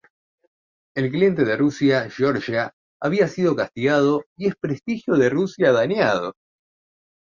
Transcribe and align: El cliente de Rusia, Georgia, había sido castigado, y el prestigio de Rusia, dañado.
El 0.95 1.11
cliente 1.11 1.45
de 1.45 1.55
Rusia, 1.55 2.09
Georgia, 2.09 2.73
había 2.99 3.27
sido 3.27 3.55
castigado, 3.55 4.23
y 4.35 4.47
el 4.47 4.55
prestigio 4.59 5.13
de 5.13 5.29
Rusia, 5.29 5.71
dañado. 5.71 6.33